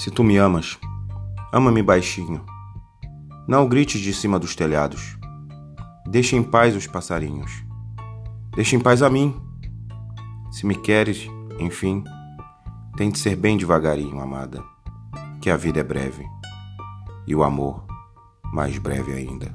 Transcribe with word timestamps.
Se 0.00 0.10
tu 0.10 0.24
me 0.24 0.38
amas, 0.38 0.78
ama-me 1.52 1.82
baixinho. 1.82 2.42
Não 3.46 3.68
grites 3.68 4.00
de 4.00 4.14
cima 4.14 4.38
dos 4.38 4.56
telhados. 4.56 5.18
Deixa 6.06 6.36
em 6.36 6.42
paz 6.42 6.74
os 6.74 6.86
passarinhos. 6.86 7.62
Deixa 8.56 8.74
em 8.76 8.80
paz 8.80 9.02
a 9.02 9.10
mim. 9.10 9.38
Se 10.50 10.64
me 10.64 10.74
queres, 10.74 11.28
enfim, 11.58 12.02
tem 12.96 13.10
de 13.10 13.18
ser 13.18 13.36
bem 13.36 13.58
devagarinho, 13.58 14.18
amada, 14.20 14.64
que 15.38 15.50
a 15.50 15.56
vida 15.58 15.80
é 15.80 15.84
breve 15.84 16.24
e 17.26 17.34
o 17.34 17.42
amor 17.42 17.84
mais 18.54 18.78
breve 18.78 19.12
ainda. 19.12 19.52